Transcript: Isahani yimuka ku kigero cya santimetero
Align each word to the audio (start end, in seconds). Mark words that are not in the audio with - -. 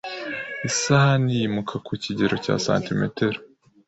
Isahani 0.69 1.31
yimuka 1.39 1.75
ku 1.85 1.93
kigero 2.03 2.35
cya 2.43 2.55
santimetero 2.65 3.39